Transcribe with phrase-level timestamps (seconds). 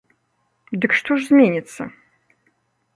[0.85, 1.81] Дык што ж зменіцца?